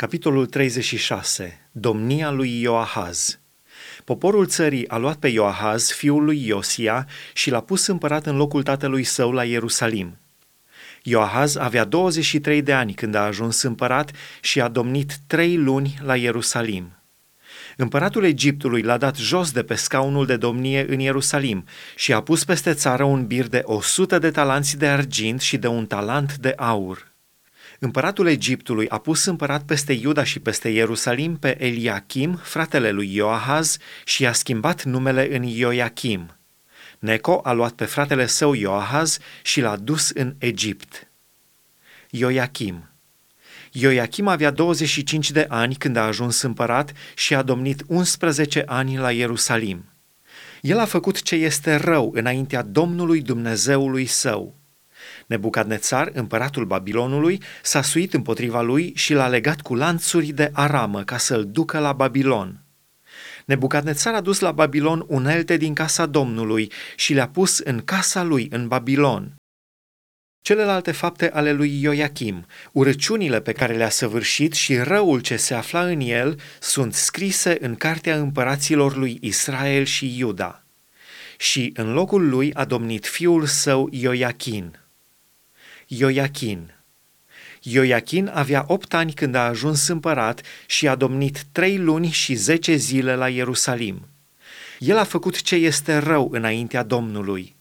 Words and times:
Capitolul 0.00 0.46
36. 0.46 1.68
Domnia 1.72 2.30
lui 2.30 2.60
Ioahaz. 2.60 3.38
Poporul 4.04 4.46
țării 4.46 4.88
a 4.88 4.96
luat 4.96 5.16
pe 5.16 5.28
Ioahaz, 5.28 5.90
fiul 5.90 6.24
lui 6.24 6.46
Iosia, 6.46 7.06
și 7.32 7.50
l-a 7.50 7.60
pus 7.60 7.86
împărat 7.86 8.26
în 8.26 8.36
locul 8.36 8.62
tatălui 8.62 9.04
său 9.04 9.32
la 9.32 9.44
Ierusalim. 9.44 10.18
Ioahaz 11.02 11.56
avea 11.56 11.84
23 11.84 12.62
de 12.62 12.72
ani 12.72 12.92
când 12.92 13.14
a 13.14 13.20
ajuns 13.20 13.62
împărat 13.62 14.10
și 14.40 14.60
a 14.60 14.68
domnit 14.68 15.12
trei 15.26 15.56
luni 15.56 15.98
la 16.02 16.16
Ierusalim. 16.16 16.92
Împăratul 17.76 18.24
Egiptului 18.24 18.82
l-a 18.82 18.96
dat 18.96 19.16
jos 19.16 19.50
de 19.52 19.62
pe 19.62 19.74
scaunul 19.74 20.26
de 20.26 20.36
domnie 20.36 20.86
în 20.88 20.98
Ierusalim 20.98 21.64
și 21.96 22.12
a 22.12 22.20
pus 22.20 22.44
peste 22.44 22.74
țară 22.74 23.04
un 23.04 23.26
bir 23.26 23.46
de 23.46 23.62
100 23.64 24.18
de 24.18 24.30
talanți 24.30 24.78
de 24.78 24.86
argint 24.86 25.40
și 25.40 25.56
de 25.56 25.66
un 25.66 25.86
talant 25.86 26.36
de 26.36 26.52
aur. 26.56 27.09
Împăratul 27.82 28.26
Egiptului 28.26 28.88
a 28.88 28.98
pus 28.98 29.24
împărat 29.24 29.62
peste 29.62 29.92
Iuda 29.92 30.24
și 30.24 30.40
peste 30.40 30.68
Ierusalim 30.68 31.36
pe 31.36 31.64
Eliachim, 31.64 32.34
fratele 32.42 32.90
lui 32.90 33.14
Ioahaz, 33.14 33.76
și 34.04 34.22
i-a 34.22 34.32
schimbat 34.32 34.84
numele 34.84 35.36
în 35.36 35.42
Ioachim. 35.42 36.36
Neco 36.98 37.40
a 37.42 37.52
luat 37.52 37.72
pe 37.72 37.84
fratele 37.84 38.26
său 38.26 38.54
Ioahaz 38.54 39.18
și 39.42 39.60
l-a 39.60 39.76
dus 39.76 40.10
în 40.10 40.34
Egipt. 40.38 41.08
Ioachim 42.10 42.88
Ioachim 43.72 44.28
avea 44.28 44.50
25 44.50 45.30
de 45.30 45.46
ani 45.48 45.74
când 45.74 45.96
a 45.96 46.06
ajuns 46.06 46.42
împărat 46.42 46.92
și 47.14 47.34
a 47.34 47.42
domnit 47.42 47.82
11 47.86 48.62
ani 48.66 48.96
la 48.96 49.12
Ierusalim. 49.12 49.84
El 50.60 50.78
a 50.78 50.84
făcut 50.84 51.22
ce 51.22 51.34
este 51.34 51.74
rău 51.74 52.12
înaintea 52.14 52.62
Domnului 52.62 53.20
Dumnezeului 53.20 54.06
său– 54.06 54.54
Nebucadnețar, 55.26 56.10
împăratul 56.12 56.64
Babilonului, 56.64 57.42
s-a 57.62 57.82
suit 57.82 58.14
împotriva 58.14 58.62
lui 58.62 58.92
și 58.96 59.12
l-a 59.12 59.28
legat 59.28 59.60
cu 59.60 59.74
lanțuri 59.74 60.26
de 60.26 60.50
aramă 60.52 61.02
ca 61.02 61.16
să-l 61.16 61.46
ducă 61.46 61.78
la 61.78 61.92
Babilon. 61.92 62.64
Nebucadnețar 63.44 64.14
a 64.14 64.20
dus 64.20 64.38
la 64.40 64.52
Babilon 64.52 65.04
unelte 65.08 65.56
din 65.56 65.74
casa 65.74 66.06
Domnului 66.06 66.72
și 66.96 67.12
le-a 67.12 67.28
pus 67.28 67.58
în 67.58 67.80
casa 67.84 68.22
lui 68.22 68.48
în 68.50 68.68
Babilon. 68.68 69.34
Celelalte 70.42 70.92
fapte 70.92 71.30
ale 71.30 71.52
lui 71.52 71.82
Ioachim, 71.82 72.46
urăciunile 72.72 73.40
pe 73.40 73.52
care 73.52 73.76
le-a 73.76 73.88
săvârșit 73.88 74.52
și 74.52 74.76
răul 74.78 75.20
ce 75.20 75.36
se 75.36 75.54
afla 75.54 75.84
în 75.84 76.00
el, 76.00 76.40
sunt 76.60 76.94
scrise 76.94 77.56
în 77.60 77.74
cartea 77.74 78.16
împăraților 78.16 78.96
lui 78.96 79.18
Israel 79.20 79.84
și 79.84 80.18
Iuda. 80.18 80.64
Și 81.38 81.72
în 81.76 81.92
locul 81.92 82.28
lui 82.28 82.54
a 82.54 82.64
domnit 82.64 83.06
fiul 83.06 83.46
său 83.46 83.88
Ioachin. 83.90 84.79
Ioiachin. 85.92 86.74
Ioiachin 87.62 88.30
avea 88.34 88.64
opt 88.66 88.94
ani 88.94 89.12
când 89.12 89.34
a 89.34 89.46
ajuns 89.46 89.88
împărat 89.88 90.42
și 90.66 90.88
a 90.88 90.94
domnit 90.94 91.44
trei 91.52 91.78
luni 91.78 92.10
și 92.10 92.34
zece 92.34 92.74
zile 92.74 93.14
la 93.14 93.28
Ierusalim. 93.28 94.08
El 94.78 94.98
a 94.98 95.04
făcut 95.04 95.42
ce 95.42 95.54
este 95.54 95.96
rău 95.96 96.28
înaintea 96.32 96.82
Domnului. 96.82 97.56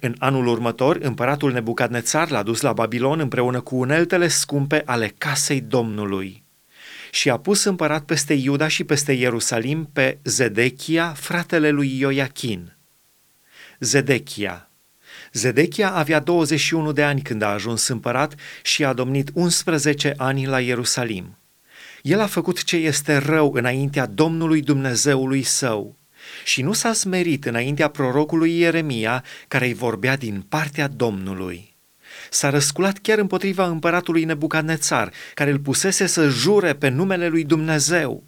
În 0.00 0.14
anul 0.18 0.46
următor, 0.46 0.96
împăratul 0.96 1.52
Nebucadnețar 1.52 2.30
l-a 2.30 2.42
dus 2.42 2.60
la 2.60 2.72
Babilon 2.72 3.20
împreună 3.20 3.60
cu 3.60 3.76
uneltele 3.76 4.28
scumpe 4.28 4.82
ale 4.84 5.14
casei 5.18 5.60
Domnului 5.60 6.42
și 7.10 7.30
a 7.30 7.38
pus 7.38 7.64
împărat 7.64 8.04
peste 8.04 8.34
Iuda 8.34 8.68
și 8.68 8.84
peste 8.84 9.12
Ierusalim 9.12 9.84
pe 9.92 10.18
Zedechia, 10.24 11.12
fratele 11.12 11.70
lui 11.70 11.98
Ioiachin. 11.98 12.76
Zedechia, 13.80 14.68
Zedechia 15.32 15.90
avea 15.90 16.20
21 16.20 16.92
de 16.92 17.02
ani 17.02 17.22
când 17.22 17.42
a 17.42 17.48
ajuns 17.48 17.88
împărat 17.88 18.34
și 18.62 18.84
a 18.84 18.92
domnit 18.92 19.30
11 19.32 20.14
ani 20.16 20.46
la 20.46 20.60
Ierusalim. 20.60 21.38
El 22.02 22.20
a 22.20 22.26
făcut 22.26 22.64
ce 22.64 22.76
este 22.76 23.16
rău 23.16 23.52
înaintea 23.52 24.06
Domnului 24.06 24.60
Dumnezeului 24.60 25.42
său 25.42 25.96
și 26.44 26.62
nu 26.62 26.72
s-a 26.72 26.92
smerit 26.92 27.44
înaintea 27.44 27.88
prorocului 27.88 28.58
Ieremia, 28.58 29.24
care 29.48 29.66
îi 29.66 29.74
vorbea 29.74 30.16
din 30.16 30.44
partea 30.48 30.88
Domnului. 30.88 31.76
S-a 32.30 32.50
răsculat 32.50 32.98
chiar 32.98 33.18
împotriva 33.18 33.66
împăratului 33.66 34.24
Nebucadnețar, 34.24 35.12
care 35.34 35.50
îl 35.50 35.58
pusese 35.58 36.06
să 36.06 36.28
jure 36.28 36.74
pe 36.74 36.88
numele 36.88 37.28
lui 37.28 37.44
Dumnezeu 37.44 38.24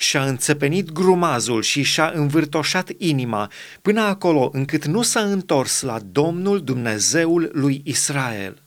și-a 0.00 0.24
înțepenit 0.24 0.92
grumazul 0.92 1.62
și 1.62 1.82
și-a 1.82 2.12
învârtoșat 2.14 2.90
inima 2.98 3.50
până 3.82 4.00
acolo 4.00 4.50
încât 4.52 4.84
nu 4.84 5.02
s-a 5.02 5.20
întors 5.20 5.82
la 5.82 5.98
Domnul 6.12 6.62
Dumnezeul 6.62 7.50
lui 7.52 7.80
Israel. 7.84 8.62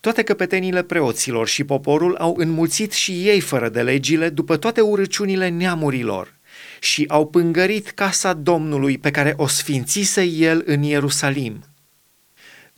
Toate 0.00 0.22
căpetenile 0.22 0.82
preoților 0.82 1.48
și 1.48 1.64
poporul 1.64 2.16
au 2.16 2.34
înmulțit 2.38 2.92
și 2.92 3.12
ei 3.12 3.40
fără 3.40 3.68
de 3.68 3.82
legile 3.82 4.28
după 4.28 4.56
toate 4.56 4.80
urăciunile 4.80 5.48
neamurilor 5.48 6.34
și 6.80 7.04
au 7.08 7.26
pângărit 7.26 7.90
casa 7.90 8.32
Domnului 8.32 8.98
pe 8.98 9.10
care 9.10 9.34
o 9.36 9.46
sfințise 9.46 10.22
el 10.22 10.62
în 10.66 10.82
Ierusalim– 10.82 11.64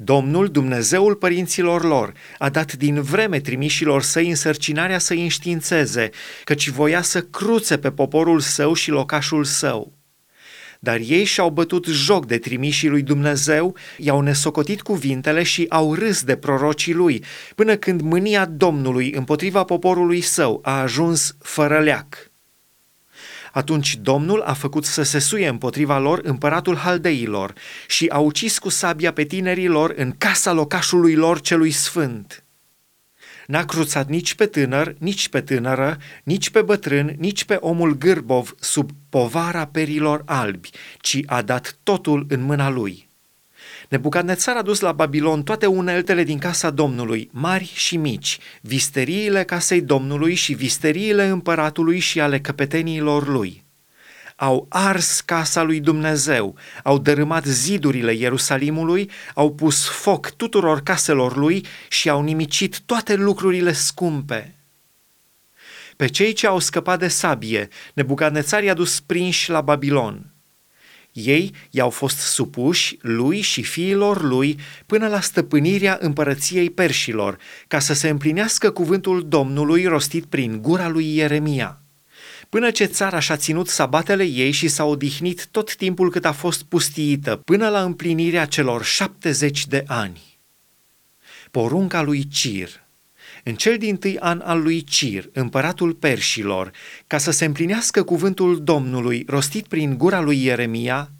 Domnul, 0.01 0.49
Dumnezeul 0.49 1.15
părinților 1.15 1.85
lor, 1.85 2.13
a 2.39 2.49
dat 2.49 2.73
din 2.73 3.03
vreme 3.03 3.41
trimișilor 3.41 4.03
săi 4.03 4.29
însărcinarea 4.29 4.99
să-i 4.99 5.23
înștiințeze, 5.23 6.11
căci 6.45 6.69
voia 6.69 7.03
să 7.03 7.21
cruțe 7.21 7.79
pe 7.79 7.91
poporul 7.91 8.41
său 8.41 8.75
și 8.75 8.91
locașul 8.91 9.45
său. 9.45 9.93
Dar 10.81 10.97
ei 10.97 11.25
și-au 11.25 11.51
bătut 11.51 11.87
joc 11.87 12.27
de 12.27 12.39
trimișii 12.39 12.89
lui 12.89 13.03
Dumnezeu, 13.03 13.77
i-au 13.97 14.21
nesocotit 14.21 14.83
cuvintele 14.83 15.43
și 15.43 15.67
au 15.69 15.95
râs 15.95 16.23
de 16.23 16.37
prorocii 16.37 16.95
lui, 16.95 17.25
până 17.55 17.77
când 17.77 18.01
mânia 18.01 18.45
Domnului 18.45 19.13
împotriva 19.13 19.65
poporului 19.65 20.21
său 20.21 20.61
a 20.63 20.81
ajuns 20.81 21.37
fără 21.39 21.81
leac. 21.81 22.28
Atunci 23.59 23.97
Domnul 23.97 24.41
a 24.41 24.53
făcut 24.53 24.85
să 24.85 25.03
se 25.03 25.19
suie 25.19 25.49
împotriva 25.49 25.99
lor 25.99 26.21
împăratul 26.23 26.77
haldeilor 26.77 27.53
și 27.87 28.07
a 28.09 28.19
ucis 28.19 28.59
cu 28.59 28.69
sabia 28.69 29.13
pe 29.13 29.25
tinerii 29.25 29.67
lor 29.67 29.95
în 29.97 30.15
casa 30.19 30.53
locașului 30.53 31.15
lor 31.15 31.41
celui 31.41 31.71
sfânt. 31.71 32.45
N-a 33.47 33.65
cruțat 33.65 34.09
nici 34.09 34.35
pe 34.35 34.47
tânăr, 34.47 34.95
nici 34.99 35.29
pe 35.29 35.41
tânără, 35.41 35.97
nici 36.25 36.51
pe 36.51 36.63
bătrân, 36.63 37.15
nici 37.19 37.45
pe 37.45 37.55
omul 37.55 37.97
gârbov 37.97 38.55
sub 38.61 38.91
povara 39.09 39.67
perilor 39.67 40.23
albi, 40.27 40.71
ci 41.01 41.21
a 41.27 41.43
dat 41.43 41.79
totul 41.83 42.27
în 42.29 42.43
mâna 42.43 42.69
lui. 42.71 43.08
Nebucadnețar 43.89 44.57
a 44.57 44.63
dus 44.63 44.81
la 44.81 44.93
Babilon 44.93 45.43
toate 45.43 45.67
uneltele 45.67 46.23
din 46.23 46.39
casa 46.39 46.71
Domnului, 46.71 47.29
mari 47.33 47.73
și 47.75 47.97
mici, 47.97 48.39
visteriile 48.61 49.45
casei 49.45 49.81
Domnului 49.81 50.35
și 50.35 50.53
visteriile 50.53 51.27
împăratului 51.27 51.99
și 51.99 52.21
ale 52.21 52.41
căpeteniilor 52.41 53.29
lui. 53.29 53.65
Au 54.37 54.67
ars 54.69 55.21
casa 55.21 55.63
lui 55.63 55.81
Dumnezeu, 55.81 56.57
au 56.83 56.99
dărâmat 56.99 57.45
zidurile 57.45 58.15
Ierusalimului, 58.15 59.11
au 59.35 59.55
pus 59.55 59.89
foc 59.89 60.31
tuturor 60.31 60.81
caselor 60.81 61.37
lui 61.37 61.67
și 61.89 62.09
au 62.09 62.23
nimicit 62.23 62.81
toate 62.81 63.15
lucrurile 63.15 63.73
scumpe. 63.73 64.55
Pe 65.97 66.07
cei 66.07 66.33
ce 66.33 66.47
au 66.47 66.59
scăpat 66.59 66.99
de 66.99 67.09
sabie, 67.09 67.69
Nebucadnețar 67.95 68.63
i-a 68.63 68.75
dus 68.75 69.01
prinși 69.01 69.51
la 69.51 69.61
Babilon– 69.61 70.33
ei 71.25 71.53
i-au 71.71 71.91
fost 71.91 72.19
supuși 72.19 72.97
lui 73.01 73.41
și 73.41 73.63
fiilor 73.63 74.23
lui 74.23 74.59
până 74.87 75.09
la 75.09 75.21
stăpânirea 75.21 75.99
împărăției 76.01 76.71
perșilor, 76.71 77.39
ca 77.69 77.79
să 77.79 77.95
se 77.95 78.09
împlinească 78.09 78.71
cuvântul 78.71 79.29
Domnului 79.29 79.85
rostit 79.87 80.25
prin 80.25 80.63
gura 80.63 80.89
lui 80.89 81.17
Ieremia. 81.17 81.83
Până 82.49 82.71
ce 82.71 82.85
țara 82.85 83.19
și-a 83.19 83.37
ținut 83.37 83.69
sabatele 83.69 84.25
ei 84.25 84.51
și 84.51 84.69
s-a 84.69 84.85
odihnit 84.85 85.47
tot 85.47 85.75
timpul 85.75 86.11
cât 86.11 86.25
a 86.25 86.33
fost 86.33 86.63
pustiită, 86.63 87.37
până 87.37 87.69
la 87.69 87.83
împlinirea 87.83 88.45
celor 88.45 88.85
șaptezeci 88.85 89.67
de 89.67 89.85
ani. 89.87 90.39
Porunca 91.51 92.03
lui 92.03 92.29
Cir– 92.29 92.69
în 93.45 93.55
cel 93.55 93.79
din 93.79 93.97
tâi 93.97 94.19
an 94.19 94.41
al 94.45 94.63
lui 94.63 94.83
Cir, 94.83 95.31
împăratul 95.33 95.93
perșilor, 95.93 96.71
ca 97.07 97.19
să 97.19 97.31
se 97.31 97.45
împlinească 97.45 98.03
cuvântul 98.03 98.63
Domnului 98.63 99.25
rostit 99.29 99.67
prin 99.67 99.97
gura 99.97 100.21
lui 100.21 100.45
Ieremia, 100.45 101.11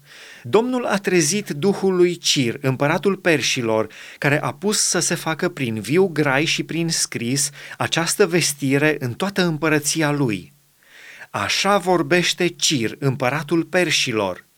Domnul 0.43 0.85
a 0.85 0.97
trezit 0.97 1.49
duhul 1.49 1.95
lui 1.95 2.17
Cir, 2.17 2.57
împăratul 2.61 3.15
perșilor, 3.15 3.87
care 4.17 4.41
a 4.41 4.53
pus 4.53 4.79
să 4.79 4.99
se 4.99 5.15
facă 5.15 5.49
prin 5.49 5.79
viu 5.79 6.07
grai 6.07 6.45
și 6.45 6.63
prin 6.63 6.89
scris 6.89 7.49
această 7.77 8.27
vestire 8.27 8.95
în 8.99 9.13
toată 9.13 9.43
împărăția 9.43 10.11
lui. 10.11 10.53
Așa 11.31 11.77
vorbește 11.77 12.47
Cir, 12.47 12.95
împăratul 12.99 13.63
perșilor– 13.63 14.43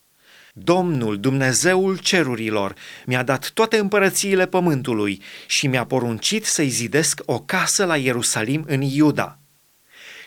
Domnul, 0.54 1.20
Dumnezeul 1.20 1.98
cerurilor, 1.98 2.74
mi-a 3.06 3.22
dat 3.22 3.50
toate 3.50 3.76
împărățiile 3.78 4.46
pământului 4.46 5.22
și 5.46 5.66
mi-a 5.66 5.86
poruncit 5.86 6.44
să-i 6.44 6.68
zidesc 6.68 7.20
o 7.24 7.40
casă 7.40 7.84
la 7.84 7.96
Ierusalim 7.96 8.64
în 8.66 8.80
Iuda. 8.80 9.38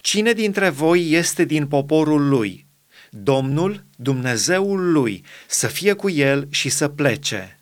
Cine 0.01 0.33
dintre 0.33 0.69
voi 0.69 1.11
este 1.11 1.43
din 1.43 1.67
poporul 1.67 2.27
lui? 2.27 2.65
Domnul, 3.09 3.85
Dumnezeul 3.95 4.91
lui, 4.91 5.23
să 5.47 5.67
fie 5.67 5.93
cu 5.93 6.09
el 6.09 6.47
și 6.49 6.69
să 6.69 6.87
plece. 6.87 7.59